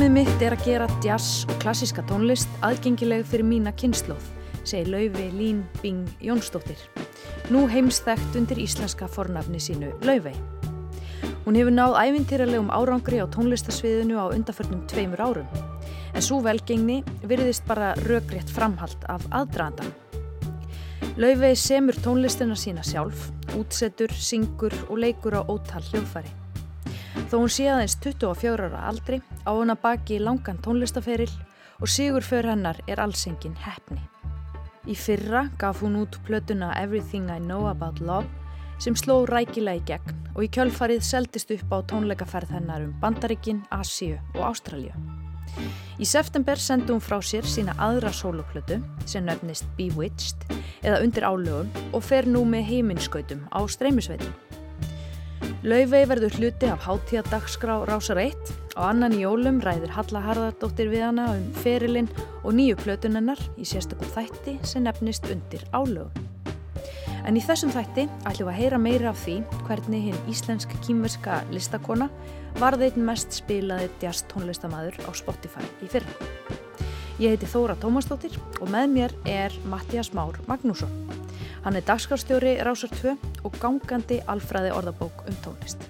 Markmið 0.00 0.14
mitt 0.16 0.42
er 0.46 0.54
að 0.56 0.62
gera 0.64 0.84
jazz 1.04 1.42
og 1.44 1.58
klassiska 1.60 2.00
tónlist 2.08 2.48
aðgengileg 2.64 3.26
fyrir 3.28 3.44
mína 3.44 3.74
kynnslóð, 3.76 4.30
segir 4.64 4.88
Lauvi 4.88 5.26
Lín 5.34 5.58
Bing 5.82 6.08
Jónsdóttir. 6.24 6.80
Nú 7.52 7.66
heimstækt 7.68 8.38
undir 8.40 8.62
íslenska 8.64 9.10
fornafni 9.12 9.60
sínu 9.60 9.92
Lauvei. 10.08 10.32
Hún 11.44 11.60
hefur 11.60 11.76
náð 11.76 11.98
ævintýralegum 12.00 12.72
árangri 12.72 13.20
á 13.20 13.28
tónlistasviðinu 13.28 14.16
á 14.16 14.32
undaförnum 14.32 14.88
tveimur 14.88 15.20
árum. 15.20 15.52
En 16.16 16.24
svo 16.24 16.40
velgengni 16.48 17.02
virðist 17.20 17.68
bara 17.68 17.92
röggrétt 18.08 18.48
framhald 18.48 19.04
af 19.04 19.28
aðdraðandan. 19.28 19.92
Lauvei 21.20 21.52
semur 21.52 22.00
tónlistina 22.00 22.56
sína 22.56 22.80
sjálf, 22.80 23.28
útsetur, 23.52 24.16
syngur 24.16 24.72
og 24.88 24.96
leikur 25.04 25.36
á 25.36 25.44
ótal 25.44 25.84
hljóðfæri. 25.92 26.39
Þó 27.30 27.36
hún 27.42 27.52
sé 27.52 27.68
aðeins 27.70 27.96
24 28.02 28.68
ára 28.70 28.86
aldri 28.90 29.20
á 29.46 29.50
hún 29.50 29.72
að 29.72 29.82
baki 29.84 30.18
langan 30.22 30.60
tónlistaferil 30.62 31.30
og 31.80 31.88
sigur 31.88 32.22
för 32.22 32.46
hennar 32.46 32.80
er 32.86 33.00
allsengin 33.00 33.56
hefni. 33.64 34.00
Í 34.88 34.96
fyrra 34.96 35.48
gaf 35.60 35.82
hún 35.84 35.98
út 36.00 36.18
plötuna 36.26 36.72
Everything 36.80 37.30
I 37.30 37.38
Know 37.38 37.68
About 37.68 38.00
Love 38.00 38.28
sem 38.80 38.96
sló 38.96 39.24
rækilega 39.28 39.80
í 39.80 39.86
gegn 39.92 40.20
og 40.34 40.44
í 40.46 40.50
kjölfarið 40.54 41.02
seldist 41.04 41.50
upp 41.52 41.74
á 41.74 41.78
tónleikaferð 41.92 42.54
hennar 42.56 42.86
um 42.86 42.94
Bandaríkin, 43.02 43.64
Asíu 43.70 44.16
og 44.34 44.46
Ástralju. 44.52 44.94
Í 46.00 46.06
september 46.08 46.60
sendi 46.62 46.94
hún 46.94 47.02
frá 47.04 47.18
sér 47.20 47.44
sína 47.44 47.74
aðra 47.82 48.12
soloplötu 48.14 48.78
sem 49.04 49.26
nefnist 49.26 49.66
Bewitched 49.76 50.46
eða 50.80 51.02
undir 51.04 51.26
álögum 51.26 51.68
og 51.92 52.06
fer 52.06 52.28
nú 52.30 52.46
með 52.48 52.70
heiminskautum 52.70 53.44
á 53.52 53.60
streymisveitum. 53.68 54.49
Laufey 55.60 56.06
verður 56.08 56.32
hluti 56.38 56.68
af 56.72 56.86
hátíðadagskrá 56.86 57.74
Rásar 57.84 58.16
1 58.16 58.52
og 58.78 58.78
annan 58.80 59.12
í 59.12 59.18
jólum 59.26 59.58
ræðir 59.60 59.90
Halla 59.92 60.22
Harðardóttir 60.24 60.88
við 60.88 61.04
hana 61.04 61.26
um 61.34 61.42
ferilinn 61.60 62.08
og 62.40 62.54
nýju 62.56 62.78
plötunennar 62.80 63.42
í 63.60 63.66
sérstakum 63.68 64.08
þætti 64.14 64.56
sem 64.64 64.86
nefnist 64.86 65.28
undir 65.28 65.66
álögum. 65.76 66.08
En 67.28 67.36
í 67.36 67.44
þessum 67.44 67.74
þætti 67.76 68.06
ætlum 68.24 68.48
við 68.48 68.54
að 68.54 68.58
heyra 68.62 68.80
meira 68.80 69.12
af 69.12 69.20
því 69.20 69.36
hvernig 69.66 70.08
hinn 70.08 70.32
íslensk-kýmverska 70.32 71.42
listakona 71.52 72.08
varði 72.56 72.88
einn 72.88 73.08
mest 73.12 73.36
spilaði 73.42 73.92
jazz 74.00 74.24
tónlistamæður 74.32 74.96
á 75.04 75.10
Spotify 75.12 75.68
í 75.84 75.92
fyrra. 75.92 76.30
Ég 77.20 77.36
heiti 77.36 77.44
Þóra 77.52 77.76
Tómasdóttir 77.76 78.40
og 78.62 78.72
með 78.72 78.94
mér 78.96 79.18
er 79.28 79.60
Mattias 79.68 80.14
Már 80.16 80.40
Magnússon. 80.48 81.19
Hann 81.60 81.76
er 81.76 81.84
dagskarstjóri 81.84 82.54
Rásar 82.64 82.88
2 82.96 83.10
og 83.44 83.56
gangandi 83.60 84.16
alfræði 84.32 84.70
orðabók 84.72 85.26
um 85.28 85.34
tónlist. 85.44 85.82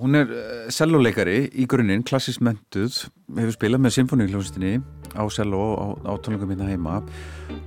Hún 0.00 0.16
er 0.18 0.30
uh, 0.32 0.70
celloleikari 0.72 1.44
í 1.60 1.66
grunninn, 1.70 2.02
klassísk 2.08 2.42
mentuð, 2.42 3.04
hefur 3.36 3.54
spilað 3.54 3.84
með 3.84 3.94
symfóníkljónstinni 3.98 4.72
á 5.14 5.22
cello 5.30 5.60
á, 5.76 5.86
á 6.08 6.12
tónleikum 6.18 6.50
hérna 6.54 6.70
heima 6.70 6.96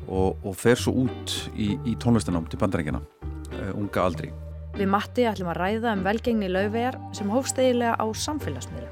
og, 0.09 0.41
og 0.41 0.57
fer 0.59 0.81
svo 0.81 1.05
út 1.05 1.35
í, 1.53 1.75
í 1.87 1.93
tónlistanám 2.01 2.49
til 2.51 2.59
bandarækjana, 2.59 3.03
uh, 3.29 3.71
unga 3.77 4.03
aldri. 4.03 4.33
Við 4.73 4.89
Matti 4.89 5.27
ætlum 5.29 5.53
að 5.53 5.59
ræða 5.61 5.93
um 5.93 6.03
velgengni 6.03 6.51
lauvegar 6.51 6.99
sem 7.15 7.31
hófst 7.31 7.61
eiginlega 7.61 7.95
á 7.95 8.05
samfélagsmiðla. 8.25 8.91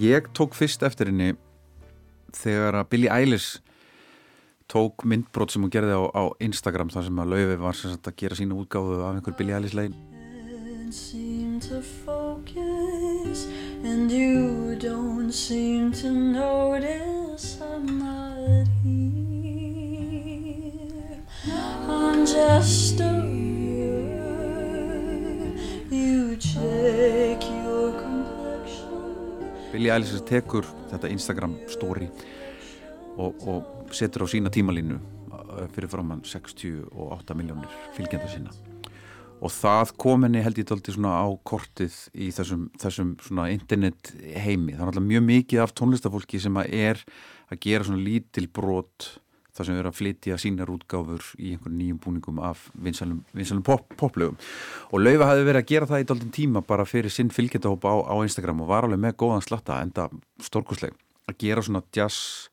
Ég 0.00 0.32
tók 0.34 0.58
fyrst 0.58 0.82
eftir 0.82 1.12
henni 1.12 1.36
þegar 2.34 2.80
að 2.80 2.90
Billie 2.96 3.12
Eilish 3.12 3.60
tók 4.68 5.04
myndbrot 5.08 5.50
sem 5.52 5.64
hún 5.64 5.72
gerði 5.72 5.96
á, 5.96 6.02
á 6.12 6.24
Instagram 6.44 6.90
þar 6.92 7.06
sem 7.08 7.20
að 7.22 7.30
Lauvi 7.32 7.56
var 7.62 7.76
sem 7.78 7.94
sagt, 7.94 8.10
að 8.10 8.18
gera 8.20 8.36
sína 8.36 8.58
útgáðu 8.58 9.00
af 9.00 9.16
einhver 9.16 9.36
Billie 9.38 9.56
Eilish 9.56 9.76
legin 9.78 9.96
I'm 21.88 22.26
just 22.26 23.00
a 23.00 23.12
You 25.90 26.36
check 26.36 27.40
your 27.48 27.96
complexion. 27.96 29.48
Billie 29.72 29.92
Eilish 29.92 30.20
tekur 30.28 30.68
þetta 30.90 31.08
Instagram 31.08 31.56
story 31.72 32.10
og, 33.16 33.34
og 33.48 33.77
setur 33.96 34.24
á 34.24 34.26
sína 34.28 34.52
tímalínu 34.52 34.98
eh, 34.98 35.68
fyrir 35.74 35.90
framann 35.92 36.24
68 36.26 37.38
miljónir 37.38 37.78
fylgjenda 37.96 38.30
sína 38.32 38.52
og 39.38 39.52
það 39.54 39.92
kom 40.02 40.26
henni 40.26 40.42
held 40.42 40.58
ég 40.58 40.66
tólti 40.66 40.94
svona 40.94 41.14
á 41.22 41.26
kortið 41.46 41.94
í 42.18 42.32
þessum, 42.34 42.66
þessum 42.80 43.14
svona 43.22 43.48
internet 43.54 44.10
heimi. 44.18 44.74
Það 44.74 44.82
er 44.82 44.90
alltaf 44.90 45.06
mjög 45.06 45.24
mikið 45.28 45.62
af 45.62 45.74
tónlistafólki 45.78 46.40
sem 46.42 46.58
að 46.58 46.74
er 46.74 47.02
að 47.48 47.60
gera 47.62 47.86
svona 47.86 48.02
lítil 48.02 48.48
brot 48.50 49.12
þar 49.58 49.66
sem 49.66 49.78
er 49.80 49.88
að 49.90 49.96
flytja 49.98 50.38
sínar 50.38 50.70
útgáfur 50.70 51.24
í 51.38 51.52
einhvern 51.54 51.78
nýjum 51.80 51.98
búningum 52.02 52.38
af 52.46 52.68
vinsalum, 52.78 53.62
pop, 53.66 53.88
poplögum. 53.98 54.38
Og 54.92 55.02
Laufa 55.02 55.32
hafi 55.32 55.46
verið 55.46 55.62
að 55.62 55.70
gera 55.72 55.90
það 55.90 56.04
í 56.04 56.08
tóltin 56.10 56.34
tíma 56.34 56.62
bara 56.66 56.86
fyrir 56.86 57.14
sinn 57.14 57.32
fylgjendahópa 57.34 57.90
á, 57.90 57.96
á 58.06 58.14
Instagram 58.22 58.62
og 58.62 58.70
var 58.70 58.86
alveg 58.86 59.02
með 59.02 59.18
góðan 59.22 59.46
slatta 59.46 59.80
enda 59.82 60.06
stórkusleg 60.46 60.94
að 61.28 61.40
gera 61.42 61.64
svona 61.64 61.82
jazz 61.94 62.48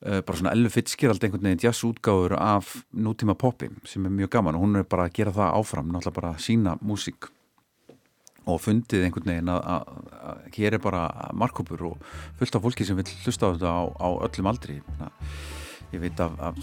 bara 0.00 0.38
svona 0.38 0.54
Elvi 0.56 0.70
Fitzgerald 0.72 1.24
einhvern 1.24 1.44
veginn 1.44 1.60
jazzútgáður 1.60 2.36
af 2.40 2.72
nútíma 2.96 3.34
poppi 3.36 3.68
sem 3.84 4.06
er 4.08 4.14
mjög 4.14 4.32
gaman 4.32 4.56
og 4.56 4.64
hún 4.64 4.80
er 4.80 4.88
bara 4.88 5.08
að 5.08 5.18
gera 5.18 5.34
það 5.36 5.58
áfram 5.58 5.92
náttúrulega 5.92 6.16
bara 6.16 6.32
sína 6.40 6.76
músík. 6.80 7.28
Og 8.48 8.56
fundið 8.64 9.04
einhvern 9.04 9.28
veginn 9.28 9.52
að, 9.52 9.60
að, 9.74 10.14
að 10.30 10.46
hér 10.56 10.78
er 10.78 10.82
bara 10.82 11.04
markkópur 11.36 11.84
og 11.90 12.06
fullt 12.40 12.56
af 12.56 12.64
fólki 12.64 12.88
sem 12.88 12.96
vil 12.96 13.06
hlusta 13.26 13.52
á 13.52 13.52
þetta 13.52 13.74
á, 13.76 13.82
á 13.92 14.08
öllum 14.24 14.48
aldri. 14.48 14.80
Ég 15.92 16.00
veit 16.00 16.22
af, 16.24 16.32
af 16.40 16.56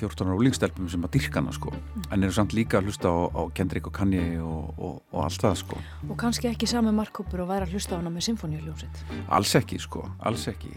14 0.00 0.28
ára 0.28 0.36
úlingstelpum 0.36 0.88
sem 0.92 1.04
að 1.04 1.16
dyrkana 1.16 1.52
sko. 1.52 1.72
En 2.12 2.24
eru 2.24 2.32
samt 2.36 2.56
líka 2.56 2.80
að 2.80 2.88
hlusta 2.90 3.12
á, 3.12 3.16
á 3.36 3.42
Kendrick 3.56 3.88
og 3.88 3.96
Kanye 3.96 4.40
og, 4.40 4.72
og, 4.76 4.98
og 5.12 5.22
allt 5.24 5.44
það 5.44 5.60
sko. 5.62 5.84
Og 6.08 6.16
kannski 6.20 6.50
ekki 6.50 6.68
sami 6.70 6.92
markkópur 6.96 7.44
og 7.44 7.52
væri 7.52 7.68
að 7.68 7.76
hlusta 7.76 7.96
á 7.96 8.00
hana 8.00 8.12
með 8.12 8.30
symfóniuljómsett 8.30 9.04
alls 9.36 9.54
ekki 9.58 9.80
sko, 9.82 10.04
alls 10.24 10.48
ekki 10.52 10.74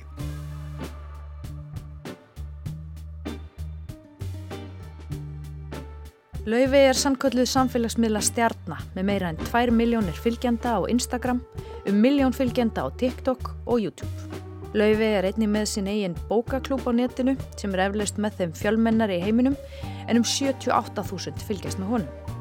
Lauvi 6.48 6.80
er 6.88 6.96
sannkölluð 6.96 7.50
samfélagsmiðla 7.52 8.22
stjarnar 8.24 8.84
með 8.94 9.06
meira 9.10 9.32
en 9.34 9.40
2 9.50 9.74
miljónir 9.76 10.16
fylgjenda 10.16 10.78
á 10.80 10.88
Instagram, 10.88 11.42
um 11.84 12.00
miljón 12.00 12.32
fylgjenda 12.32 12.86
á 12.86 12.88
TikTok 12.96 13.52
og 13.68 13.82
YouTube. 13.84 14.40
Lauvi 14.72 15.10
er 15.18 15.28
einni 15.28 15.50
með 15.52 15.68
sin 15.74 15.92
eigin 15.92 16.16
bókaklúp 16.30 16.88
á 16.88 16.96
netinu 16.96 17.36
sem 17.60 17.76
er 17.76 17.90
eflaust 17.90 18.24
með 18.24 18.40
þeim 18.40 18.56
fjölmennari 18.56 19.20
í 19.20 19.26
heiminum 19.26 19.60
en 20.08 20.22
um 20.22 20.24
78.000 20.24 21.44
fylgjast 21.44 21.82
með 21.82 21.92
honum. 21.92 22.36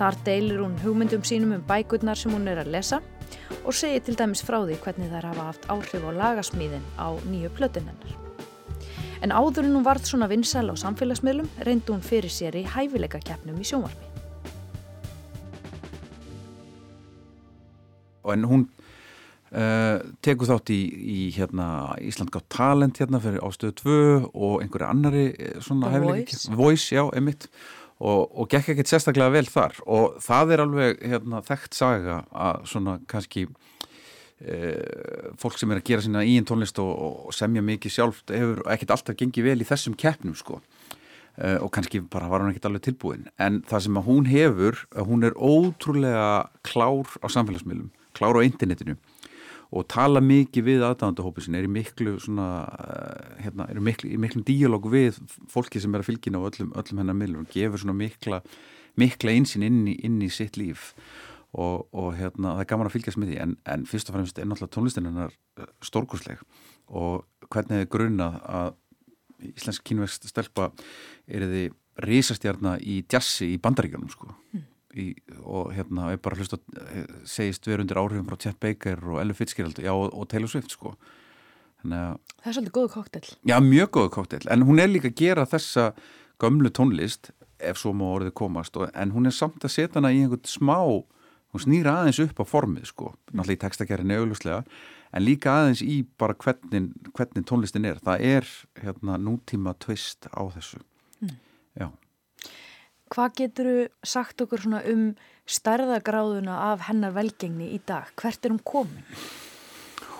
Þar 0.00 0.20
deilir 0.24 0.62
hún 0.64 0.80
hugmyndum 0.80 1.24
sínum 1.24 1.58
um 1.58 1.66
bækurnar 1.68 2.16
sem 2.16 2.32
hún 2.32 2.48
er 2.48 2.64
að 2.64 2.72
lesa 2.72 3.02
og 3.66 3.76
segir 3.76 4.00
til 4.06 4.16
dæmis 4.16 4.44
frá 4.46 4.62
því 4.62 4.80
hvernig 4.80 5.12
þær 5.12 5.34
hafa 5.34 5.50
haft 5.50 5.68
áhrif 5.68 6.08
á 6.08 6.10
lagasmíðin 6.24 6.88
á 6.96 7.12
nýju 7.28 7.52
plötunennar. 7.52 8.25
En 9.24 9.32
áður 9.32 9.64
en 9.64 9.76
hún 9.78 9.86
varð 9.86 10.08
svona 10.10 10.28
vinsal 10.28 10.68
á 10.68 10.74
samfélagsmiðlum 10.76 11.48
reyndi 11.64 11.92
hún 11.94 12.04
fyrir 12.04 12.32
sér 12.32 12.58
í 12.58 12.66
hæfileika 12.68 13.20
keppnum 13.24 13.56
í 13.60 13.66
sjónvarpi. 13.66 14.12
En 18.26 18.44
hún 18.50 18.66
uh, 19.54 20.02
tekur 20.24 20.50
þátt 20.50 20.72
í, 20.74 20.80
í 20.90 21.18
hérna, 21.36 21.96
Ísland 22.02 22.32
gátt 22.34 22.48
talent 22.52 23.00
hérna 23.00 23.22
fyrir 23.22 23.44
ástöðu 23.46 23.76
2 23.80 23.96
og 24.34 24.62
einhverju 24.64 24.88
annari 24.90 25.26
eh, 25.32 25.58
svona 25.64 25.94
hæfileika. 25.94 26.36
Voice. 26.36 26.56
Voice, 26.58 26.88
já, 26.98 27.04
emitt. 27.16 27.48
Og, 27.96 28.26
og 28.28 28.50
gekk 28.52 28.74
ekkert 28.74 28.90
sérstaklega 28.90 29.32
vel 29.32 29.46
þar 29.48 29.78
og 29.88 30.18
það 30.20 30.50
er 30.52 30.62
alveg 30.66 30.98
hérna, 31.00 31.38
þekkt 31.46 31.78
saga 31.78 32.18
að 32.28 32.66
svona 32.68 32.98
kannski 33.08 33.46
fólk 35.40 35.56
sem 35.56 35.70
er 35.72 35.78
að 35.80 35.86
gera 35.88 36.04
sína 36.04 36.24
íinn 36.28 36.44
tónlist 36.44 36.76
og, 36.82 36.90
og 37.28 37.32
semja 37.32 37.62
mikið 37.64 37.94
sjálf 37.94 38.18
hefur 38.28 38.60
ekkert 38.68 38.92
alltaf 38.92 39.16
gengið 39.16 39.46
vel 39.48 39.62
í 39.64 39.68
þessum 39.68 39.96
keppnum 39.96 40.36
sko. 40.36 40.60
Uh, 41.36 41.58
og 41.60 41.68
kannski 41.72 42.00
bara 42.00 42.30
var 42.32 42.40
hún 42.40 42.48
ekkert 42.48 42.70
alveg 42.70 42.86
tilbúin. 42.86 43.26
En 43.40 43.60
það 43.68 43.82
sem 43.86 43.98
að 44.00 44.06
hún 44.08 44.28
hefur 44.30 44.78
hún 45.08 45.26
er 45.28 45.34
ótrúlega 45.36 46.28
klár 46.64 47.10
á 47.20 47.26
samfélagsmiðlum, 47.32 47.90
klár 48.16 48.40
á 48.40 48.46
internetinu 48.46 48.96
og 49.74 49.84
tala 49.90 50.22
mikið 50.22 50.64
við 50.64 50.84
aðdáðandahópi 50.86 51.42
sin 51.44 51.56
er 51.58 51.66
í 51.66 51.72
miklu 51.72 52.14
svona 52.22 52.48
uh, 52.70 53.36
hérna, 53.42 53.66
er 53.68 53.80
í 53.80 53.84
miklu, 53.84 54.12
í 54.14 54.20
miklu 54.22 54.44
díalóg 54.46 54.88
við 54.92 55.20
fólki 55.52 55.82
sem 55.82 55.92
er 55.92 56.04
að 56.04 56.12
fylgjina 56.12 56.40
á 56.40 56.46
öllum, 56.48 56.72
öllum 56.78 57.02
hennar 57.02 57.18
miðlum 57.18 57.44
og 57.44 57.52
gefur 57.52 57.82
svona 57.82 57.96
mikla 57.98 58.40
mikla 58.96 59.34
einsinn 59.36 59.66
inn 59.66 59.82
í, 59.90 59.96
inn 60.06 60.20
í 60.24 60.30
sitt 60.32 60.56
líf 60.56 60.94
og, 61.56 61.86
og 61.96 62.12
hérna, 62.18 62.54
það 62.56 62.62
er 62.62 62.70
gaman 62.70 62.90
að 62.90 62.94
fylgjast 62.96 63.20
með 63.20 63.32
því 63.32 63.38
en, 63.44 63.56
en 63.72 63.84
fyrst 63.88 64.10
og 64.10 64.16
fremst 64.16 64.38
er 64.38 64.48
náttúrulega 64.48 64.74
tónlistin 64.76 65.08
hennar 65.08 65.34
eh, 65.60 65.68
stórkursleg 65.84 66.42
og 66.86 67.24
hvernig 67.48 67.82
þið 67.82 67.90
grunna 67.94 68.30
að 68.44 68.70
íslensk 69.52 69.84
kínvegst 69.88 70.28
stelpa 70.28 70.70
er 71.26 71.46
þið 71.48 71.76
risastjarnar 72.06 72.82
í 72.84 73.00
djassi 73.08 73.54
í 73.54 73.60
bandaríkjónum 73.62 74.10
sko. 74.12 74.28
mm. 74.52 74.66
í, 75.00 75.06
og 75.44 75.72
hérna 75.76 76.10
er 76.12 76.20
bara 76.20 76.36
hlust 76.36 76.56
að 76.58 76.82
eh, 76.84 77.06
segist 77.28 77.68
við 77.68 77.86
undir 77.86 78.02
áhrifum 78.02 78.28
frá 78.28 78.40
Chet 78.44 78.60
Baker 78.60 79.00
og 79.14 79.22
Ella 79.22 79.36
Fitzgerald 79.36 79.80
já, 79.80 79.92
og, 79.94 80.10
og 80.12 80.28
Taylor 80.28 80.52
Swift 80.52 80.76
sko 80.76 80.92
að, 81.86 82.20
Það 82.42 82.50
er 82.50 82.58
svolítið 82.58 82.76
góðu 82.76 82.92
koktel 82.98 83.24
Já, 83.48 83.56
mjög 83.64 83.90
góðu 83.96 84.12
koktel, 84.18 84.44
en 84.52 84.68
hún 84.68 84.82
er 84.82 84.92
líka 84.92 85.08
að 85.08 85.18
gera 85.22 85.48
þessa 85.48 85.90
gömlu 86.42 86.68
tónlist 86.68 87.32
ef 87.56 87.78
svo 87.80 87.94
má 87.96 88.04
orðið 88.10 88.34
komast, 88.36 88.76
og, 88.76 88.90
en 88.92 89.14
hún 89.14 89.28
er 89.28 89.32
samt 89.32 89.64
að 89.64 89.72
setja 89.72 89.96
hana 89.96 90.12
í 90.12 90.20
einhvern 90.20 90.44
smá 90.44 90.76
hún 91.56 91.64
snýra 91.64 91.98
aðeins 92.00 92.20
upp 92.26 92.42
á 92.42 92.44
formið 92.46 92.90
sko 92.92 93.12
náttúrulega 93.32 93.56
í 93.56 93.62
textakerinu 93.64 94.20
auðvuslega 94.20 94.62
en 95.16 95.24
líka 95.24 95.54
aðeins 95.54 95.82
í 95.84 96.00
bara 96.18 96.36
hvernig, 96.36 96.90
hvernig 97.16 97.46
tónlistin 97.48 97.88
er, 97.88 98.00
það 98.04 98.26
er 98.30 98.50
hérna 98.82 99.16
nútíma 99.20 99.76
tvist 99.80 100.28
á 100.30 100.42
þessu 100.56 100.82
mm. 101.24 101.38
Já 101.80 101.88
Hvað 103.06 103.34
getur 103.38 103.66
þú 103.70 103.82
sagt 104.02 104.42
okkur 104.42 104.64
um 104.80 105.02
starðagráðuna 105.46 106.56
af 106.72 106.88
hennar 106.88 107.14
velgengni 107.14 107.68
í 107.76 107.80
dag? 107.86 108.08
Hvert 108.18 108.42
er 108.42 108.50
hún 108.50 108.64
komin? 108.66 109.04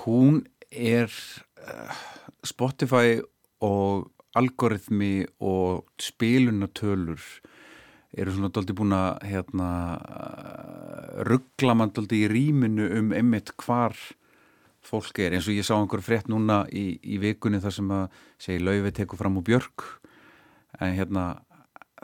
Hún 0.05 0.45
er 0.71 1.11
uh, 1.11 1.97
Spotify 2.47 3.19
og 3.59 4.07
algoritmi 4.39 5.27
og 5.43 5.89
spilunatölur 5.99 7.23
eru 8.17 8.33
svona 8.33 8.53
doldi 8.55 8.77
búin 8.77 8.95
að 8.97 9.27
hérna, 9.29 9.71
ruggla 11.29 11.77
mann 11.77 11.93
doldi 11.97 12.25
í 12.25 12.31
rýminu 12.33 12.89
um 12.99 13.13
einmitt 13.17 13.53
hvar 13.61 13.97
fólk 14.87 15.21
er 15.25 15.37
eins 15.37 15.49
og 15.51 15.57
ég 15.57 15.67
sá 15.67 15.75
einhver 15.77 16.05
frétt 16.05 16.31
núna 16.31 16.63
í, 16.71 16.97
í 17.03 17.19
vikunni 17.23 17.61
þar 17.63 17.75
sem 17.75 17.93
að 17.93 18.21
segi 18.43 18.63
laufi 18.63 18.95
tekur 18.95 19.21
fram 19.21 19.39
úr 19.41 19.47
björg 19.47 19.87
en 20.81 20.95
hérna 20.97 21.27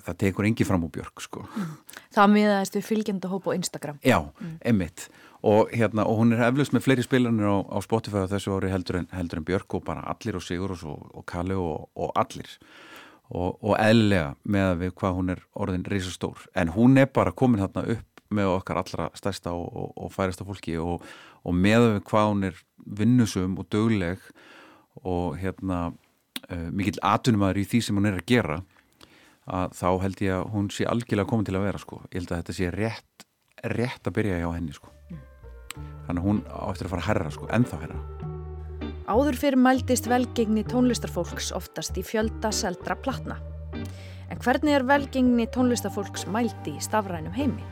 það 0.02 0.18
tekur 0.24 0.48
engi 0.48 0.66
fram 0.66 0.86
úr 0.86 0.92
björg 0.92 1.20
sko. 1.22 1.44
Mm. 1.46 1.74
Það 2.16 2.32
miðaðist 2.36 2.78
við 2.78 2.86
fylgjenda 2.88 3.30
hóp 3.32 3.48
á 3.48 3.50
Instagram 3.54 4.00
Já, 4.04 4.18
mm. 4.24 4.54
emitt 4.72 5.06
og, 5.42 5.72
hérna, 5.74 6.06
og 6.06 6.22
hún 6.22 6.34
er 6.36 6.46
eflust 6.48 6.74
með 6.74 6.86
fleiri 6.86 7.04
spilanir 7.06 7.50
á, 7.50 7.56
á 7.66 7.78
Spotify 7.84 8.24
þessu 8.30 8.56
ári 8.56 8.72
heldur 8.72 9.02
en, 9.02 9.10
heldur 9.14 9.42
en 9.42 9.46
björg 9.48 9.78
og 9.78 9.84
bara 9.86 10.04
allir 10.12 10.38
og 10.38 10.44
Sigur 10.44 10.74
og, 10.76 11.06
og 11.12 11.26
Kalli 11.28 11.58
og, 11.58 11.88
og 11.98 12.12
allir 12.18 12.50
og 13.32 13.76
eðlega 13.80 14.34
með 14.44 14.72
við 14.82 14.94
hvað 15.00 15.18
hún 15.18 15.34
er 15.34 15.44
orðin 15.56 15.86
reysastór 15.88 16.46
en 16.58 16.72
hún 16.74 17.00
er 17.00 17.08
bara 17.08 17.32
komin 17.32 17.62
hérna 17.62 17.84
upp 17.94 18.08
með 18.32 18.50
okkar 18.54 18.80
allra 18.80 19.08
stærsta 19.16 19.52
og 19.52 20.08
færista 20.12 20.44
fólki 20.48 20.78
og 20.80 21.02
með 21.52 21.88
við 21.88 21.98
hvað 22.10 22.28
hún 22.30 22.46
er 22.48 22.60
vinnusum 23.00 23.58
og 23.60 23.68
dögleg 23.72 24.22
og 25.08 25.36
hérna 25.40 25.80
uh, 25.92 26.68
mikill 26.70 27.00
atunumæður 27.02 27.62
í 27.62 27.66
því 27.68 27.82
sem 27.86 27.98
hún 27.98 28.10
er 28.10 28.20
að 28.20 28.28
gera 28.28 28.62
að 29.42 29.76
þá 29.78 29.88
held 30.04 30.22
ég 30.22 30.38
að 30.38 30.48
hún 30.54 30.70
sé 30.70 30.86
algjörlega 30.86 31.30
komin 31.32 31.48
til 31.48 31.58
að 31.58 31.66
vera 31.66 31.82
sko. 31.82 32.02
ég 32.12 32.20
held 32.20 32.32
að 32.32 32.42
þetta 32.42 32.58
sé 32.58 32.72
rétt, 32.76 33.28
rétt 33.74 34.06
að 34.06 34.16
byrja 34.18 34.40
hjá 34.42 34.48
henni 34.54 34.76
sko. 34.76 34.92
mm. 35.10 35.22
þannig 36.06 36.18
að 36.20 36.26
hún 36.28 36.42
áttur 36.46 36.88
að 36.88 36.96
fara 36.96 37.02
að 37.02 37.08
herra 37.10 37.38
sko, 37.38 37.48
ennþá 37.50 37.84
herra 37.86 38.11
Áður 39.10 39.34
fyrir 39.34 39.58
mældist 39.58 40.06
velgengni 40.06 40.62
tónlistarfólks 40.68 41.50
oftast 41.56 41.96
í 41.98 42.04
fjölda 42.06 42.52
seldra 42.54 42.94
platna 42.94 43.40
en 44.30 44.38
hvernig 44.40 44.76
er 44.76 44.84
velgengni 44.86 45.48
tónlistarfólks 45.50 46.28
mældi 46.30 46.76
í 46.76 46.82
stafrænum 46.82 47.34
heimi? 47.34 47.64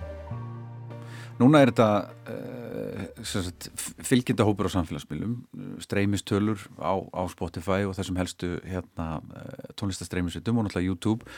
Núna 1.40 1.62
er 1.62 1.70
þetta 1.70 1.86
uh, 2.34 3.60
fylgjendahópur 4.04 4.68
á 4.68 4.74
samfélagsmiðlum, 4.74 5.38
streymistölur 5.80 6.66
á, 6.82 6.98
á 6.98 7.22
Spotify 7.32 7.86
og 7.86 7.94
þessum 7.96 8.18
helstu 8.20 8.50
hérna, 8.66 9.22
uh, 9.22 9.70
tónlistastreymisutum 9.80 10.58
og 10.58 10.66
náttúrulega 10.66 10.90
YouTube 10.90 11.30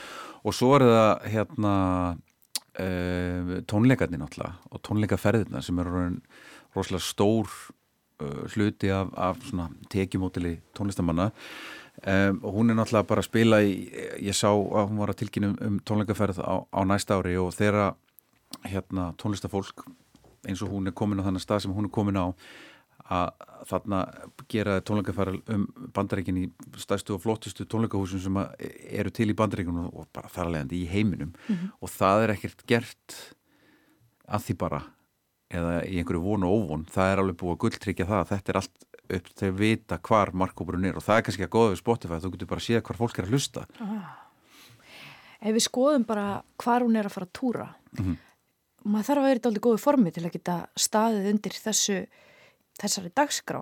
og 0.42 0.56
svo 0.56 0.72
er 0.78 0.86
það 0.88 1.28
hérna, 1.36 1.76
uh, 2.80 3.54
tónleikarnir 3.68 4.24
náttúrulega 4.24 4.56
og 4.72 4.82
tónleikaferðina 4.88 5.62
sem 5.62 5.84
eru 5.84 6.08
rosalega 6.72 7.04
stór 7.12 7.54
hluti 8.54 8.90
af, 8.90 9.12
af 9.16 9.38
tekjumótili 9.92 10.58
tónlistamanna. 10.78 11.30
Um, 12.06 12.40
og 12.42 12.54
hún 12.54 12.70
er 12.70 12.74
náttúrulega 12.74 13.06
bara 13.06 13.20
að 13.20 13.28
spila 13.28 13.58
í, 13.62 13.72
ég 14.24 14.34
sá 14.34 14.48
að 14.48 14.88
hún 14.88 14.98
var 15.02 15.12
að 15.12 15.18
tilkynna 15.20 15.50
um, 15.52 15.58
um 15.66 15.74
tónleikaferð 15.86 16.40
á, 16.40 16.64
á 16.64 16.80
næsta 16.88 17.18
ári 17.20 17.36
og 17.36 17.52
þeirra 17.52 17.92
hérna 18.64 19.10
tónlistafólk 19.20 19.84
eins 20.48 20.62
og 20.64 20.72
hún 20.72 20.88
er 20.88 20.96
komin 20.96 21.20
á 21.20 21.26
þannig 21.28 21.44
stað 21.44 21.66
sem 21.66 21.74
hún 21.76 21.86
er 21.86 21.92
komin 21.92 22.18
á 22.18 22.32
að 23.12 23.44
þarna 23.68 24.00
gera 24.50 24.78
tónleikafæral 24.80 25.38
um 25.52 25.66
bandaríkin 25.94 26.40
í 26.40 26.46
stærstu 26.80 27.16
og 27.16 27.22
flottustu 27.22 27.66
tónleikahúsum 27.68 28.22
sem 28.24 28.40
eru 28.88 29.12
til 29.14 29.28
í 29.30 29.36
bandaríkunum 29.38 29.90
og 29.92 30.08
bara 30.14 30.30
þar 30.32 30.48
alveg 30.48 30.74
í 30.78 30.86
heiminum. 30.88 31.32
Mm 31.46 31.54
-hmm. 31.54 31.70
og 31.80 31.88
það 31.90 32.22
er 32.22 32.34
ekkert 32.36 32.66
gert 32.66 33.16
að 34.26 34.44
því 34.46 34.58
bara 34.58 34.82
eða 35.52 35.76
í 35.84 36.00
einhverju 36.00 36.22
vonu 36.24 36.48
og 36.48 36.64
óvon 36.64 36.88
það 36.92 37.12
er 37.12 37.22
alveg 37.22 37.38
búið 37.42 37.54
að 37.54 37.62
gulltryggja 37.64 38.08
það 38.08 38.26
þetta 38.32 38.52
er 38.52 38.60
allt 38.62 38.88
upp 39.12 39.30
til 39.36 39.48
að 39.48 39.60
vita 39.60 39.98
hvar 40.08 40.32
markkópurinn 40.42 40.88
er 40.88 40.98
og 40.98 41.04
það 41.04 41.18
er 41.18 41.24
kannski 41.28 41.46
að 41.46 41.54
goða 41.54 41.72
við 41.72 41.80
Spotify 41.82 42.20
þú 42.22 42.32
getur 42.34 42.52
bara 42.52 42.62
að 42.62 42.68
séð 42.68 42.84
hvar 42.88 43.00
fólk 43.02 43.18
er 43.18 43.28
að 43.28 43.32
hlusta 43.36 43.64
ah. 43.84 44.18
Ef 45.42 45.56
við 45.56 45.64
skoðum 45.64 46.04
bara 46.06 46.26
hvar 46.62 46.84
hún 46.86 46.94
er 46.96 47.08
að 47.08 47.16
fara 47.16 47.26
að 47.26 47.34
túra 47.34 47.66
mm 47.98 48.04
-hmm 48.04 48.20
maður 48.84 49.08
þarf 49.08 49.22
að 49.22 49.28
vera 49.28 49.40
í 49.40 49.42
daldi 49.46 49.62
góðu 49.62 49.80
formi 49.80 50.12
til 50.12 50.24
að 50.26 50.36
geta 50.36 50.56
staðið 50.78 51.28
undir 51.32 51.58
þessu, 51.64 51.98
þessari 52.80 53.12
dagskrá. 53.14 53.60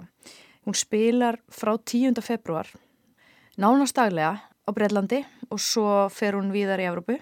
Hún 0.66 0.76
spilar 0.76 1.40
frá 1.52 1.74
10. 1.76 2.20
februar 2.24 2.70
nánast 3.60 3.96
daglega 3.96 4.38
á 4.40 4.70
Breitlandi 4.76 5.22
og 5.50 5.60
svo 5.60 6.08
fer 6.12 6.38
hún 6.38 6.52
víðar 6.54 6.82
í 6.82 6.88
Evrópu. 6.88 7.18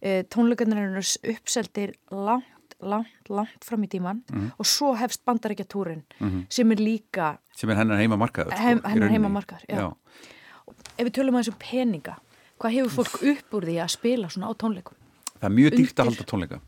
E, 0.00 0.22
tónleikarnir 0.32 0.80
er 0.80 1.34
uppseldir 1.34 1.96
langt, 2.08 2.48
langt, 2.82 3.28
langt 3.28 3.64
fram 3.64 3.84
í 3.84 3.88
tíman 3.88 4.22
mm 4.22 4.38
-hmm. 4.38 4.50
og 4.58 4.66
svo 4.66 4.94
hefst 4.94 5.24
bandarækja 5.24 5.64
túrin 5.64 6.02
mm 6.18 6.28
-hmm. 6.28 6.44
sem 6.48 6.72
er 6.72 6.76
líka... 6.76 7.38
Sem 7.56 7.70
er 7.70 7.76
hennar 7.76 7.98
heimamarkaður. 7.98 8.52
Sko, 8.52 8.62
Heim, 8.62 8.80
hennar 8.84 9.08
heimamarkaður, 9.08 9.64
já. 9.68 9.76
já. 9.76 9.94
Ef 10.98 11.06
við 11.06 11.12
tölum 11.12 11.34
að 11.34 11.44
þessu 11.44 11.56
peninga, 11.58 12.16
hvað 12.58 12.72
hefur 12.72 12.90
fólk 12.90 13.22
upp 13.22 13.54
úr 13.54 13.64
því 13.64 13.76
að 13.82 13.88
spila 13.88 14.28
svona 14.28 14.48
á 14.48 14.52
tónleikum? 14.54 14.96
Það 15.40 15.50
er 15.50 15.56
mjög 15.56 15.76
dýrt 15.76 16.00
að 16.00 16.04
halda 16.04 16.24
tónleika. 16.24 16.60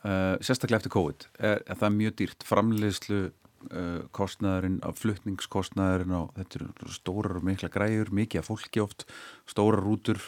Uh, 0.00 0.38
sérstaklega 0.40 0.76
eftir 0.76 0.92
COVID 0.94 1.26
er, 1.38 1.62
er 1.66 1.76
það 1.76 1.90
mjög 1.92 2.12
dýrt 2.16 2.44
framleiðslu 2.46 3.32
uh, 3.68 4.06
kostnæðurinn 4.16 4.78
af 4.86 5.00
flutningskostnæðurinn 5.02 6.14
og 6.16 6.30
þetta 6.38 6.60
eru 6.60 6.94
stórar 6.94 7.40
og 7.40 7.44
mikla 7.44 7.68
græur 7.68 8.12
mikið 8.14 8.40
af 8.40 8.48
fólki 8.48 8.80
oft, 8.80 9.04
stórar 9.50 9.82
rútur 9.84 10.22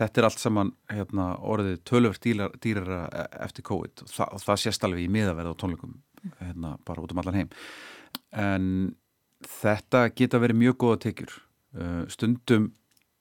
þetta 0.00 0.20
er 0.20 0.28
allt 0.28 0.42
saman 0.42 0.72
hérna, 0.90 1.28
orðið 1.44 1.76
tölverkt 1.88 2.26
dýrara 2.64 3.02
e, 3.12 3.26
eftir 3.44 3.66
COVID. 3.68 4.04
Og 4.06 4.14
það, 4.14 4.34
og 4.36 4.44
það 4.46 4.64
sést 4.64 4.88
alveg 4.88 5.04
í 5.04 5.12
miðaverð 5.12 5.52
á 5.52 5.60
tónleikum 5.60 5.94
hérna, 6.40 6.74
bara 6.88 7.04
út 7.04 7.14
um 7.14 7.22
allan 7.22 7.40
heim. 7.42 7.54
En 8.32 8.66
þetta 9.60 10.08
geta 10.16 10.42
verið 10.42 10.60
mjög 10.64 10.80
góða 10.82 11.00
tekjur. 11.06 11.38
Uh, 11.70 12.02
stundum 12.10 12.72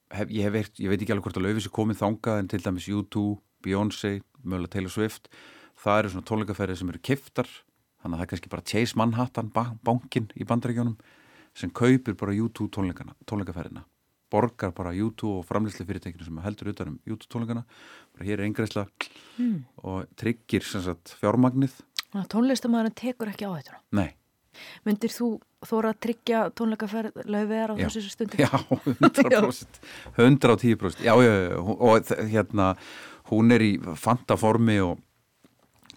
hef, 0.10 0.32
ég, 0.34 0.42
hef 0.48 0.56
veirt, 0.56 0.80
ég 0.82 0.92
veit 0.92 1.02
ekki 1.02 1.14
alveg 1.14 1.28
hvort 1.28 1.38
að 1.38 1.46
löfis 1.46 1.68
er 1.70 1.76
komið 1.76 2.00
þangað 2.02 2.42
en 2.42 2.50
til 2.50 2.62
dæmis 2.66 2.88
U2, 2.90 3.26
Beyoncé 3.66 4.14
mögulega 4.42 4.74
Taylor 4.74 4.94
Swift 4.94 5.30
það 5.80 6.02
eru 6.02 6.12
svona 6.14 6.28
tónleikaferðir 6.30 6.80
sem 6.80 6.92
eru 6.92 7.02
kiftar 7.04 7.50
þannig 8.00 8.16
að 8.16 8.18
það 8.18 8.26
er 8.26 8.32
kannski 8.34 8.52
bara 8.54 8.68
Chase 8.72 9.00
Manhattan 9.00 9.52
bankin 9.86 10.30
í 10.36 10.48
bandaríkjónum 10.48 10.98
sem 11.58 11.74
kaupir 11.76 12.18
bara 12.20 12.36
YouTube 12.36 12.72
tónleikaferðina 12.74 13.86
borgar 14.32 14.74
bara 14.76 14.94
YouTube 14.94 15.40
og 15.40 15.48
framleysli 15.50 15.86
fyrirtekinu 15.88 16.28
sem 16.28 16.40
heldur 16.44 16.72
utan 16.74 16.94
um 16.94 17.00
YouTube 17.08 17.32
tónleikana. 17.34 17.66
Bara 18.16 18.28
hér 18.28 18.40
er 18.40 18.48
eingreisla 18.48 18.86
mm. 19.38 19.60
og 19.84 20.10
tryggir 20.20 20.66
sagt, 20.66 21.16
fjármagnið. 21.22 21.78
Tónlistamæðurinn 22.10 22.98
tekur 22.98 23.30
ekki 23.30 23.46
á 23.46 23.54
þetta 23.54 23.80
Nei. 23.94 24.10
Myndir 24.84 25.12
þú 25.14 25.28
þóra 25.64 25.92
að 25.94 26.00
tryggja 26.06 26.40
tónleikaferð 26.58 27.20
lögvegar 27.30 27.74
á 27.74 27.76
já. 27.78 27.86
þessu 27.86 28.14
stundu? 28.14 28.40
Já, 28.42 28.50
100% 28.98 29.80
110% 30.18 31.04
Já, 31.08 31.14
já, 31.22 31.34
já 31.46 31.60
og 31.60 32.10
hérna 32.32 32.74
hún 33.30 33.54
er 33.54 33.64
í 33.64 33.72
fantaformi 33.78 34.80
og 34.82 34.98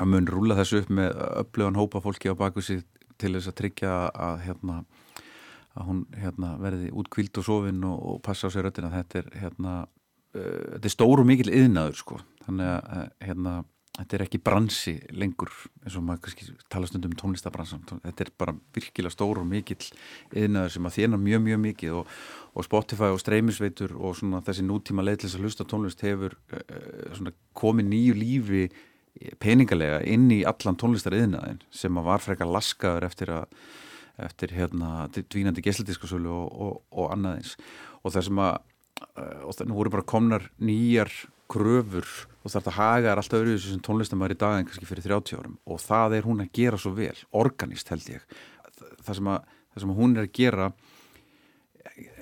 að 0.01 0.13
mun 0.13 0.29
rúla 0.29 0.59
þessu 0.61 0.83
upp 0.83 0.93
með 0.93 1.17
upplöðan 1.43 1.81
hópa 1.81 2.03
fólki 2.05 2.33
á 2.33 2.37
baku 2.37 2.65
sig 2.65 2.85
til 3.21 3.35
þess 3.37 3.51
að 3.51 3.59
tryggja 3.61 3.97
að, 4.11 4.39
hérna, 4.47 4.77
að 5.79 5.89
hún 5.89 6.05
hérna, 6.21 6.55
verði 6.61 6.93
útkvíld 6.93 7.39
og 7.41 7.49
sofinn 7.49 7.85
og, 7.89 7.99
og 8.13 8.23
passa 8.25 8.49
á 8.49 8.55
sér 8.55 8.69
öttina 8.69 8.93
þetta 8.93 9.23
er, 9.23 9.31
hérna, 9.45 9.75
uh, 10.37 10.65
þetta 10.77 10.89
er 10.89 10.97
stóru 10.97 11.27
mikil 11.29 11.53
yðnaður 11.53 12.01
sko. 12.01 12.21
Þannig 12.47 12.73
að 12.73 12.91
uh, 12.97 13.07
hérna, 13.29 13.55
þetta 13.99 14.17
er 14.17 14.25
ekki 14.25 14.41
bransi 14.41 14.95
lengur 15.13 15.51
eins 15.83 15.97
og 15.99 16.05
maður 16.07 16.23
kannski 16.27 16.47
tala 16.73 16.89
stundum 16.89 17.13
um 17.13 17.19
tónlistabransan 17.21 17.83
þetta 17.91 18.25
er 18.25 18.31
bara 18.41 18.55
virkilega 18.73 19.13
stóru 19.13 19.43
mikil 19.45 19.77
yðnaður 20.33 20.73
sem 20.73 20.89
að 20.89 20.97
þjána 20.97 21.19
mjög 21.21 21.43
mjög 21.45 21.61
mikið 21.67 21.99
og, 21.99 22.15
og 22.57 22.67
Spotify 22.69 23.11
og 23.13 23.21
streymisveitur 23.21 23.93
og 23.99 24.23
þessi 24.49 24.65
nútíma 24.65 25.05
leitlis 25.05 25.37
að 25.37 25.45
hlusta 25.45 25.69
tónlist 25.69 26.01
hefur 26.07 26.39
uh, 26.57 27.29
komið 27.59 27.93
nýju 27.93 28.17
lífi 28.17 28.65
peningalega 29.43 30.01
inn 30.09 30.31
í 30.33 30.41
allan 30.49 30.79
tónlistariðnaðin 30.81 31.61
sem 31.69 31.99
að 32.01 32.09
var 32.09 32.25
frekar 32.25 32.49
laskaður 32.49 33.09
eftir 33.11 33.33
að 33.35 33.45
eftir 34.27 34.55
hérna 34.57 35.09
dvínandi 35.15 35.65
gesildiskusölu 35.65 36.33
og, 36.33 36.53
og, 36.53 36.83
og 36.93 37.11
annaðins 37.15 37.57
og 38.03 38.15
það 38.15 38.29
sem 38.29 38.45
að 38.45 38.61
og 39.13 39.57
það 39.57 39.69
nú 39.69 39.77
voru 39.77 39.91
bara 39.91 40.07
komnar 40.07 40.45
nýjar 40.63 41.11
kröfur 41.51 42.07
þú 42.43 42.51
þarf 42.51 42.71
að 42.71 42.79
haga 42.79 43.11
er 43.13 43.21
alltaf 43.21 43.43
öruvísu 43.43 43.71
sem 43.71 43.83
tónlistamæður 43.87 44.35
í 44.35 44.39
dag 44.41 44.57
en 44.59 44.67
kannski 44.69 44.89
fyrir 44.89 45.07
30 45.07 45.39
árum. 45.39 45.59
Og 45.71 45.79
það 45.83 46.17
er 46.19 46.27
hún 46.27 46.43
að 46.43 46.51
gera 46.59 46.81
svo 46.81 46.95
vel, 46.97 47.15
organist 47.39 47.93
held 47.93 48.09
ég. 48.11 48.25
Það 49.03 49.19
sem, 49.19 49.31
að, 49.31 49.53
það 49.75 49.85
sem 49.85 49.95
hún 49.99 50.17
er 50.17 50.27
að 50.27 50.33
gera 50.39 50.71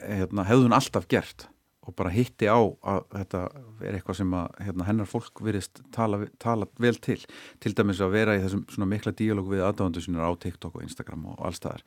hérna, 0.04 0.47
hefðu 0.49 0.69
hún 0.69 0.76
alltaf 0.76 1.09
gert 1.11 1.47
og 1.90 1.97
bara 1.99 2.12
hitti 2.14 2.49
á 2.49 2.56
að 2.56 3.02
þetta 3.16 3.42
er 3.85 3.99
eitthvað 3.99 4.18
sem 4.20 4.35
að 4.38 4.62
hérna, 4.64 4.87
hennar 4.87 5.11
fólk 5.11 5.42
virðist 5.44 5.82
tala, 5.94 6.23
tala 6.42 6.68
vel 6.80 6.94
til. 7.02 7.18
Til 7.62 7.75
dæmis 7.76 8.00
að 8.04 8.14
vera 8.14 8.38
í 8.38 8.42
þessum 8.44 8.64
svona 8.70 8.88
mikla 8.92 9.12
díalóg 9.18 9.50
við 9.50 9.64
aðdáðandu 9.66 10.04
sinur 10.04 10.26
á 10.26 10.32
TikTok 10.40 10.78
og 10.78 10.87
Instagram 10.87 11.28
og 11.35 11.44
allstaðar 11.50 11.85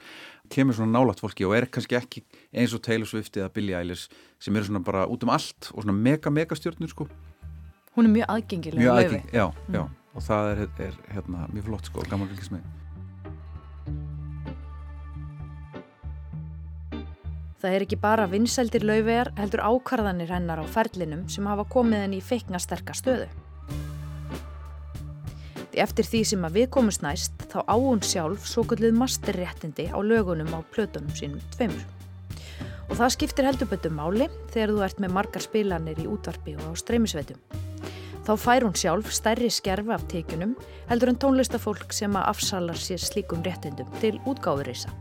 kemur 0.53 0.77
svona 0.77 0.99
nálat 0.99 1.23
fólki 1.23 1.47
og 1.47 1.55
er 1.57 1.69
kannski 1.71 1.97
ekki 1.97 2.25
eins 2.51 2.75
og 2.75 2.83
Taylor 2.85 3.09
Swift 3.09 3.39
eða 3.39 3.51
Billie 3.55 3.79
Eilish 3.79 4.11
sem 4.43 4.55
eru 4.55 4.69
svona 4.69 4.83
bara 4.83 5.07
út 5.07 5.23
um 5.25 5.33
allt 5.33 5.71
og 5.73 5.85
svona 5.85 5.95
mega 5.95 6.33
mega 6.33 6.57
stjórnur 6.59 6.91
sko. 6.91 7.09
Hún 7.97 8.09
er 8.09 8.15
mjög 8.19 8.31
aðgengilega 8.35 8.81
Mjög 8.83 8.95
aðgengilega, 8.99 9.33
já, 9.37 9.47
mm. 9.67 9.75
já 9.77 9.83
og 10.13 10.21
það 10.21 10.51
er, 10.51 10.63
er 10.89 10.97
hérna, 11.15 11.49
mjög 11.53 11.69
flott 11.69 11.89
sko, 11.89 12.05
gaman 12.09 12.29
fylgismið 12.33 12.82
Það 17.63 17.77
er 17.77 17.83
ekki 17.85 17.95
bara 17.95 18.25
vinsældir 18.27 18.83
lauvegar 18.83 19.29
heldur 19.37 19.61
ákvarðanir 19.63 20.33
hennar 20.33 20.59
á 20.59 20.67
ferlinum 20.67 21.21
sem 21.31 21.45
hafa 21.47 21.63
komið 21.71 22.01
henni 22.03 22.17
í 22.19 22.25
feikna 22.27 22.59
sterkar 22.59 22.97
stöðu. 22.99 23.29
Eftir 25.71 26.09
því 26.09 26.21
sem 26.27 26.43
að 26.43 26.57
við 26.59 26.67
komumst 26.75 27.05
næst 27.07 27.47
þá 27.53 27.63
á 27.63 27.75
hún 27.79 28.03
sjálf 28.03 28.43
svo 28.51 28.65
gulluð 28.67 28.99
masterréttindi 28.99 29.87
á 29.95 29.97
lögunum 30.03 30.51
á 30.51 30.59
plötunum 30.75 31.15
sínum 31.15 31.39
tveimur. 31.55 31.87
Og 32.91 32.99
það 32.99 33.15
skiptir 33.15 33.47
heldur 33.47 33.71
betur 33.71 33.95
máli 33.95 34.27
þegar 34.51 34.75
þú 34.75 34.85
ert 34.89 34.99
með 34.99 35.15
margar 35.21 35.47
spilanir 35.47 36.03
í 36.03 36.11
útvarpi 36.11 36.59
og 36.59 36.67
á 36.67 36.71
streymisveitum. 36.83 37.39
Þá 38.27 38.33
fær 38.43 38.67
hún 38.67 38.75
sjálf 38.75 39.15
stærri 39.15 39.47
skerfi 39.47 39.95
af 39.95 40.03
tekunum 40.11 40.57
heldur 40.91 41.15
en 41.15 41.23
tónlistafólk 41.23 41.95
sem 41.95 42.11
að 42.11 42.27
afsalar 42.35 42.75
sér 42.75 42.99
slíkum 42.99 43.39
réttindum 43.47 43.87
til 44.03 44.19
útgáðurisa. 44.27 44.91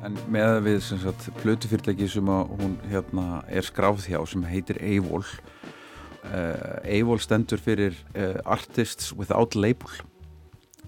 En 0.00 0.16
með 0.32 0.60
við 0.64 0.78
sagt, 0.86 1.26
plötufyrirtæki 1.42 2.06
sem 2.08 2.28
hún 2.30 2.78
hérna, 2.88 3.42
er 3.52 3.66
skráð 3.66 4.06
hjá 4.08 4.20
sem 4.28 4.44
heitir 4.48 4.80
Eivól 4.80 5.24
uh, 5.24 6.80
Eivól 6.88 7.20
stendur 7.20 7.60
fyrir 7.60 7.98
uh, 8.14 8.38
Artists 8.48 9.12
Without 9.12 9.54
Label. 9.58 10.00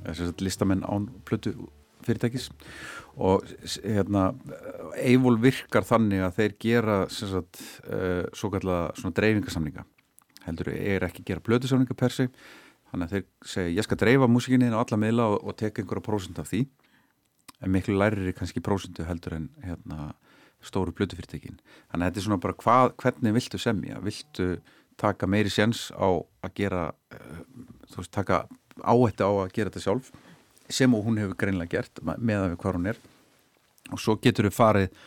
Sagt, 0.09 0.41
listamenn 0.41 0.85
án 0.89 1.11
plötufyrirtækis. 1.29 2.49
Og 3.21 3.45
hérna, 3.85 4.31
Eivól 4.97 5.37
virkar 5.43 5.85
þannig 5.85 6.25
að 6.25 6.39
þeir 6.41 6.59
gera 6.65 6.99
sagt, 7.13 7.61
uh, 7.85 8.25
svo 8.33 8.49
kallega 8.55 9.13
dreifingarsamlinga 9.13 9.85
heldur 10.47 10.73
er 10.75 11.05
ekki 11.07 11.23
að 11.23 11.31
gera 11.31 11.45
plötusamlinga 11.47 11.97
per 11.99 12.15
se 12.15 12.29
þannig 12.91 13.05
að 13.07 13.13
þeir 13.15 13.27
segja 13.55 13.75
ég 13.77 13.87
skal 13.87 14.01
dreifa 14.01 14.29
músikinni 14.31 14.71
á 14.73 14.81
alla 14.81 14.99
miðla 15.01 15.29
og, 15.35 15.39
og 15.47 15.59
teka 15.59 15.83
einhverja 15.83 16.07
prósund 16.07 16.41
af 16.43 16.51
því 16.51 16.65
en 17.63 17.73
miklu 17.73 17.97
lærir 17.99 18.35
kannski 18.37 18.63
prósundu 18.65 19.07
heldur 19.07 19.39
en 19.39 19.49
hérna, 19.63 20.13
stóru 20.63 20.95
blötufyrirtekin 20.95 21.59
þannig 21.91 22.05
að 22.05 22.09
þetta 22.09 22.21
er 22.21 22.27
svona 22.27 22.43
bara 22.43 22.59
hvað, 22.59 22.95
hvernig 23.03 23.37
viltu 23.39 23.59
semja? 23.59 24.01
Viltu 24.03 24.49
taka 25.01 25.27
meiri 25.27 25.51
séns 25.51 25.89
á 25.95 26.09
að 26.43 26.53
gera 26.59 26.85
uh, 26.93 27.41
þú 27.91 28.03
veist, 28.03 28.13
taka 28.15 28.45
áhætti 28.83 29.27
á 29.27 29.31
að 29.31 29.55
gera 29.57 29.73
þetta 29.73 29.85
sjálf 29.87 30.13
sem 30.73 30.95
og 30.95 31.05
hún 31.07 31.19
hefur 31.21 31.37
greinlega 31.39 31.79
gert 31.79 32.01
með 32.03 32.45
að 32.45 32.53
við 32.53 32.61
hvað 32.63 32.79
hún 32.79 32.89
er. 32.93 33.01
Og 33.93 34.01
svo 34.01 34.15
getur 34.23 34.49
við 34.49 34.55
farið 34.57 35.03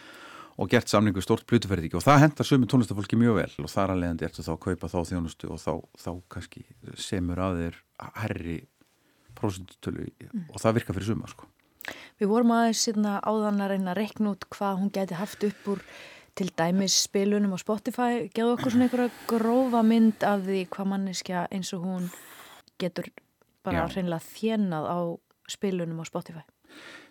og 0.61 0.69
gert 0.71 0.91
samningu 0.91 1.23
stórt 1.23 1.47
blötufyrirteki 1.49 1.97
og 1.97 2.05
það 2.05 2.21
hendar 2.21 2.47
sömu 2.47 2.69
tónlistafólki 2.69 3.17
mjög 3.19 3.39
vel. 3.39 3.49
Og 3.63 3.71
þar 3.71 3.95
alveg 3.95 4.27
ertu 4.27 4.45
þá 4.45 4.53
að 4.53 4.61
kaupa 4.67 4.91
þá 4.91 4.99
þjónustu 5.09 5.49
og 5.55 5.61
þá, 5.63 5.73
þá 6.03 6.11
kannski 6.35 6.63
semur 7.01 7.41
að 7.41 7.61
þeir 7.63 7.81
herri 8.21 8.59
prósundutölu 9.35 10.05
mm. 10.11 10.47
og 10.51 10.61
það 10.61 10.77
virkar 10.77 10.99
fyrir 10.99 11.09
suma 11.09 11.31
sko 11.31 11.49
Við 12.19 12.31
vorum 12.31 12.53
aðeins 12.55 12.83
síðan 12.85 13.07
áðan 13.21 13.63
að 13.63 13.71
reyna 13.73 13.93
að 13.93 13.99
rekna 14.01 14.33
út 14.35 14.43
hvað 14.55 14.79
hún 14.81 14.91
geti 14.95 15.19
haft 15.19 15.41
upp 15.47 15.61
úr 15.73 15.81
til 16.35 16.49
dæmis 16.59 16.95
spilunum 17.05 17.55
á 17.55 17.59
Spotify. 17.59 18.11
Geðu 18.35 18.55
okkur 18.55 18.71
svona 18.73 18.85
einhverja 18.87 19.11
grófa 19.29 19.81
mynd 19.87 20.19
af 20.27 20.39
því 20.47 20.61
hvað 20.73 20.91
manneskja 20.91 21.39
eins 21.51 21.69
og 21.75 21.81
hún 21.87 22.03
getur 22.81 23.07
bara 23.65 23.87
hreinlega 23.87 24.25
þjennað 24.25 24.85
á 24.91 24.99
spilunum 25.51 26.01
á 26.03 26.05
Spotify. 26.07 26.43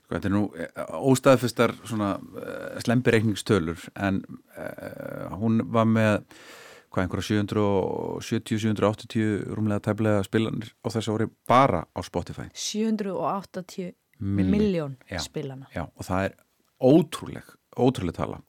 Sko 0.04 0.11
þetta 0.19 0.28
er 0.28 0.35
nú 0.35 0.45
eh, 0.61 0.69
óstæðfistar 1.00 1.73
svona 1.88 2.11
uh, 2.21 2.76
slempireikningstölur 2.85 3.81
en 3.97 4.21
uh, 4.59 5.33
hún 5.40 5.54
var 5.73 5.88
með 5.88 6.21
hvað 6.93 7.02
einhverja 7.07 7.40
770-780 7.40 9.57
rúmlega 9.57 9.81
tæflega 9.88 10.21
spilanir 10.26 10.69
á 10.85 10.87
þessu 10.93 11.16
ári 11.16 11.26
bara 11.49 11.81
á 11.88 12.00
Spotify. 12.04 12.47
780 12.52 13.97
miljón 14.21 14.97
spilana. 15.21 15.68
já, 15.75 15.85
og 15.87 16.06
það 16.06 16.28
er 16.28 16.38
ótrúleg 16.85 17.52
ótrúleg 17.80 18.16
tala. 18.16 18.40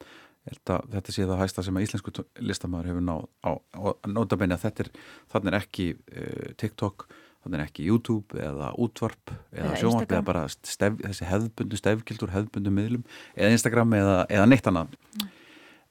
Þetta 0.46 1.10
sé 1.10 1.26
það 1.26 1.40
hægsta 1.42 1.64
sem 1.66 1.78
að 1.78 1.86
íslensku 1.88 2.12
listamæður 2.46 2.90
hefur 2.92 3.06
náð 3.08 3.24
á, 3.42 3.52
og 3.82 4.10
nota 4.12 4.38
beina 4.38 4.60
að 4.60 4.68
þetta 4.68 4.84
er 4.84 4.90
þannig 5.34 5.50
er 5.50 5.58
ekki 5.58 5.88
uh, 5.96 6.52
TikTok 6.62 7.08
þannig 7.46 7.58
er 7.58 7.66
ekki 7.66 7.88
YouTube 7.88 8.38
eða 8.42 8.72
útvarp 8.82 9.34
eða, 9.34 9.64
eða 9.64 9.80
sjónvarp 9.82 10.14
eða 10.14 10.28
bara 10.30 10.46
stef, 10.54 11.02
þessi 11.02 11.30
hefðbundu 11.30 11.82
stefgildur, 11.82 12.34
hefðbundu 12.34 12.74
miðlum 12.74 13.04
eða 13.34 13.58
Instagram 13.58 13.98
eða, 13.98 14.18
eða 14.38 14.48
neitt 14.50 14.70
annað. 14.70 14.96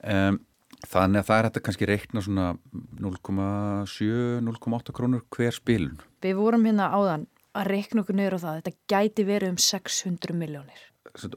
Um, 0.05 0.39
þannig 0.85 1.23
að 1.23 1.29
það 1.29 1.39
er 1.39 1.47
þetta 1.49 1.65
kannski 1.67 1.91
reikna 1.91 2.23
svona 2.23 2.49
0,7-0,8 3.03 4.95
krónur 4.95 5.27
hver 5.35 5.55
spilun. 5.55 5.99
Við 6.23 6.39
vorum 6.39 6.67
hérna 6.69 6.93
áðan 6.95 7.27
að 7.55 7.71
reikna 7.71 8.03
okkur 8.05 8.19
neyru 8.19 8.39
á 8.41 8.45
það. 8.45 8.61
Þetta 8.61 8.95
gæti 8.95 9.27
verið 9.29 9.55
um 9.55 9.61
600 9.63 10.39
miljónir. 10.39 10.81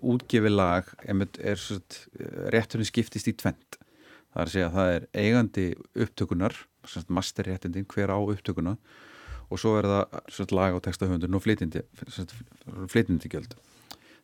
Útgefi 0.02 0.50
lag 0.50 0.88
er, 1.06 1.66
rétturinn 2.54 2.90
skiptist 2.90 3.30
í 3.30 3.36
tvent. 3.38 3.78
Það 4.34 4.42
er 4.42 4.48
að 4.48 4.54
segja 4.54 4.70
að 4.70 4.78
það 4.78 4.94
er 4.96 5.06
eigandi 5.22 5.66
upptökunar, 6.06 6.56
masterréttindin, 7.14 7.88
hver 7.92 8.14
á 8.14 8.18
upptökuna 8.18 8.78
og 9.48 9.62
svo 9.62 9.78
er 9.80 9.88
það 9.88 10.54
lag 10.56 10.76
á 10.76 10.80
textahöfundun 10.84 11.38
og 11.38 11.44
flytindi 11.46 13.32
gjöld. 13.32 13.56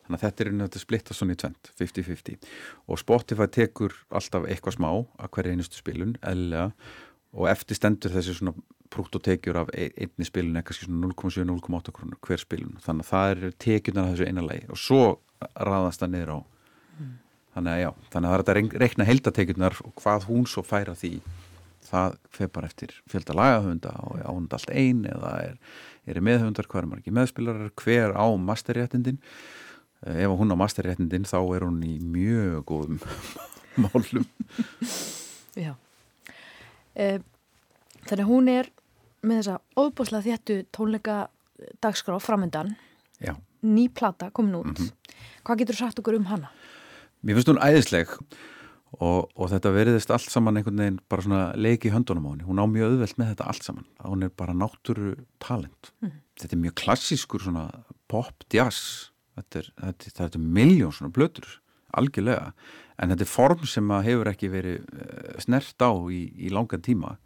Þannig 0.04 0.18
að 0.18 0.24
þetta 0.24 0.42
er 0.42 0.48
einhvern 0.50 0.60
veginn 0.60 0.66
að 0.66 0.82
splitta 0.82 1.14
svona 1.16 1.32
í 1.32 1.38
tvent, 1.40 1.70
50-50. 1.80 2.48
Og 2.92 3.00
Spotify 3.00 3.46
tekur 3.48 3.94
alltaf 4.12 4.44
eitthvað 4.44 4.76
smá 4.76 4.90
að 4.92 5.30
hverja 5.32 5.54
einustu 5.54 5.80
spilun, 5.80 6.18
eðlega, 6.20 6.66
og 7.32 7.48
eftir 7.48 7.78
stendur 7.78 8.12
þessi 8.12 8.36
svona 8.36 8.52
prúttotekjur 8.94 9.58
af 9.62 9.70
einni 9.74 10.26
spilun 10.26 10.58
eitthvað 10.58 10.84
svona 10.84 11.10
0,7-0,8 11.10 11.94
krónur 11.94 12.18
hver 12.24 12.42
spilun 12.42 12.76
þannig 12.84 13.06
að 13.06 13.10
það 13.10 13.32
er 13.32 13.56
tekjunar 13.64 14.04
af 14.04 14.12
þessu 14.14 14.28
eina 14.28 14.44
lagi. 14.44 14.66
Og 14.70 14.80
svo 14.80 15.00
raðast 15.68 16.04
það 16.04 16.12
niður 16.12 16.32
á 16.34 16.38
mm. 16.38 17.10
þannig 17.56 17.72
að 17.72 17.82
já, 17.82 17.90
þannig 18.14 18.28
að 18.28 18.34
það 18.34 18.52
er 18.52 18.60
að 18.62 18.78
reikna 18.84 19.08
heldatekjunar 19.08 19.80
og 19.84 19.96
hvað 20.02 20.28
hún 20.30 20.46
svo 20.50 20.64
færa 20.66 20.94
því. 20.98 21.12
Það 21.84 22.16
feð 22.32 22.52
bara 22.54 22.70
eftir 22.70 22.94
fjölda 23.12 23.36
lagahönda 23.36 23.92
og 24.06 24.22
ánund 24.24 24.54
allt 24.56 24.72
einn 24.72 25.04
eða 25.10 25.34
er, 25.50 25.58
er 26.08 26.22
meðhundar, 26.24 26.68
hvað 26.70 26.84
er 26.84 26.90
margir 26.94 27.18
meðspilarar 27.18 27.74
hver 27.82 28.16
á 28.16 28.26
masterréttindin. 28.40 29.20
Eh, 30.06 30.22
ef 30.24 30.38
hún 30.38 30.54
á 30.54 30.56
masterréttindin 30.56 31.28
þá 31.28 31.38
er 31.42 31.66
hún 31.66 31.82
í 31.84 31.98
mjög 32.00 32.64
góðum 32.70 33.02
málum. 33.84 34.26
Já. 35.58 35.74
Eh, 36.94 37.20
Þannig 38.04 38.24
að 38.24 38.30
hún 38.30 38.48
er 38.52 38.66
með 39.24 39.40
þessa 39.40 39.58
óbúslega 39.80 40.26
þéttu 40.28 40.58
tónleika 40.74 41.18
dagskrá 41.82 42.18
framöndan 42.22 42.74
Já. 43.22 43.34
ný 43.62 43.88
plata 43.88 44.30
komin 44.30 44.54
út 44.60 44.66
mm 44.66 44.74
-hmm. 44.74 44.92
hvað 45.44 45.58
getur 45.58 45.74
þú 45.74 45.78
sagt 45.78 45.98
okkur 45.98 46.14
um 46.14 46.26
hana? 46.26 46.50
Mér 47.22 47.34
finnst 47.34 47.48
hún 47.48 47.62
æðisleg 47.62 48.08
og, 49.00 49.30
og 49.34 49.50
þetta 49.50 49.72
veriðist 49.74 50.10
allt 50.10 50.30
saman 50.30 50.56
einhvern 50.56 50.78
veginn 50.78 51.00
bara 51.08 51.22
svona 51.22 51.56
leiki 51.56 51.90
höndunum 51.90 52.26
á 52.26 52.30
henni 52.30 52.44
hún 52.44 52.62
á 52.62 52.66
mjög 52.66 52.90
auðvelt 52.90 53.18
með 53.18 53.28
þetta 53.32 53.48
allt 53.48 53.62
saman 53.62 53.86
hún 54.04 54.22
er 54.22 54.30
bara 54.30 54.52
náttúru 54.52 55.16
talent 55.38 55.92
mm 56.00 56.08
-hmm. 56.08 56.20
þetta 56.40 56.56
er 56.56 56.62
mjög 56.62 56.74
klassískur 56.74 57.40
svona 57.40 57.84
pop, 58.08 58.34
jazz 58.52 59.10
þetta 59.36 59.58
er, 59.58 59.72
þetta, 59.80 60.10
þetta 60.10 60.38
er 60.38 60.44
miljón 60.44 60.92
svona 60.92 61.12
blötur 61.12 61.60
algjörlega, 61.94 62.52
en 62.98 63.12
þetta 63.12 63.22
er 63.22 63.30
form 63.30 63.66
sem 63.66 63.90
hefur 64.06 64.30
ekki 64.30 64.50
verið 64.52 64.80
eh, 64.98 65.36
snert 65.38 65.82
á 65.82 65.90
í, 66.10 66.20
í 66.46 66.50
langan 66.50 66.82
tíma 66.82 67.16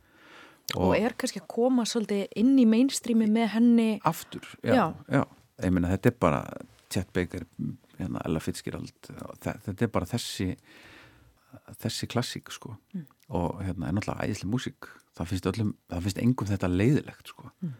og, 0.77 0.91
og 0.91 0.95
er 0.99 1.17
kannski 1.19 1.43
að 1.43 1.49
koma 1.53 1.87
svolítið 1.89 2.39
inn 2.41 2.55
í 2.61 2.67
mainstreami 2.69 3.29
með 3.33 3.51
henni 3.55 3.89
aftur, 4.09 4.45
já, 4.63 4.75
já. 4.75 4.85
já. 5.19 5.23
ég 5.65 5.75
meina 5.75 5.93
þetta 5.95 6.13
er 6.13 6.19
bara 6.27 6.43
Chet 6.89 7.11
Baker, 7.13 7.45
hérna, 7.99 8.23
Ella 8.25 8.41
Fitzgerald 8.41 9.11
þetta 9.45 9.85
er 9.85 9.93
bara 9.93 10.09
þessi 10.09 10.55
þessi 11.81 12.09
klassík 12.11 12.53
sko 12.53 12.75
mm. 12.95 13.05
og 13.37 13.61
hérna 13.65 13.89
er 13.89 13.97
náttúrulega 13.97 14.29
æðislega 14.29 14.53
músík 14.53 14.89
það 15.17 15.31
finnst 15.33 15.51
öllum, 15.51 15.75
það 15.91 16.07
finnst 16.07 16.23
engum 16.23 16.51
þetta 16.51 16.73
leiðilegt 16.73 17.33
sko 17.33 17.51
mm. 17.51 17.77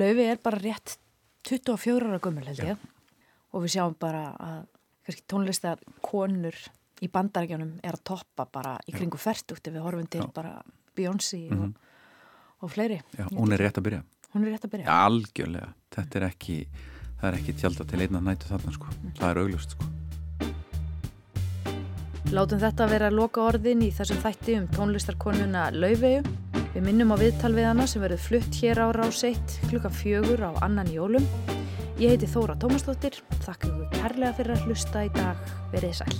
Laufi 0.00 0.24
er 0.26 0.40
bara 0.42 0.58
rétt 0.58 0.96
24 1.46 2.08
ára 2.08 2.22
gummul 2.22 2.46
held 2.48 2.64
ég 2.64 2.86
og 3.54 3.62
við 3.62 3.76
sjáum 3.76 3.98
bara 4.00 4.30
að 4.40 5.20
tónlistar 5.30 5.82
konur 6.02 6.56
í 7.04 7.10
bandarækjunum 7.12 7.76
er 7.84 7.98
að 7.98 8.06
toppa 8.08 8.46
bara 8.50 8.78
í 8.88 8.94
kringu 8.94 9.20
fært 9.20 9.52
út 9.52 9.60
ef 9.60 9.74
við 9.74 9.84
horfum 9.84 10.08
til 10.10 10.24
Já. 10.24 10.30
bara 10.34 10.54
Beyoncé 10.96 11.50
mm 11.50 11.56
-hmm. 11.56 11.64
og, 11.64 11.84
Og 12.64 12.70
fleiri. 12.72 13.02
Já, 13.18 13.26
hún 13.36 13.52
er 13.52 13.60
rétt 13.60 13.76
að 13.76 13.84
byrja. 13.84 14.02
Hún 14.32 14.46
er 14.46 14.54
rétt 14.54 14.64
að 14.64 14.70
byrja. 14.72 14.94
Algjörlega. 15.04 15.66
Þetta 15.92 16.18
er 16.20 16.24
ekki, 16.30 16.54
það 17.20 17.26
er 17.28 17.36
ekki 17.38 17.54
tjálta 17.60 17.84
til 17.90 18.00
einna 18.00 18.22
nætu 18.24 18.48
þarna 18.48 18.72
sko. 18.72 18.92
Mm. 18.94 19.10
Það 19.18 19.32
er 19.32 19.40
auglust 19.42 19.74
sko. 19.76 19.88
Látum 22.32 22.62
þetta 22.62 22.86
vera 22.88 23.10
loka 23.12 23.44
orðin 23.44 23.84
í 23.84 23.90
þessum 23.94 24.22
þætti 24.22 24.56
um 24.62 24.70
tónlistarkonuna 24.72 25.66
Laufeyju. 25.76 26.24
Við 26.72 26.86
minnum 26.88 27.12
á 27.12 27.16
viðtal 27.20 27.52
við 27.54 27.68
hana 27.68 27.86
sem 27.90 28.02
verður 28.02 28.24
flutt 28.24 28.56
hér 28.62 28.80
á 28.80 28.86
rás 28.96 29.20
1 29.28 29.58
klukkan 29.68 29.94
fjögur 29.94 30.40
á 30.48 30.50
annan 30.64 30.88
jólum. 30.90 31.28
Ég 32.00 32.16
heiti 32.16 32.26
Þóra 32.26 32.56
Tómasdóttir. 32.58 33.20
Þakka 33.44 33.68
ykkur 33.68 33.92
kærlega 34.00 34.32
fyrir 34.40 34.56
að 34.56 34.64
hlusta 34.70 35.04
í 35.04 35.12
dag. 35.14 35.36
Verið 35.76 36.00
sæl. 36.00 36.16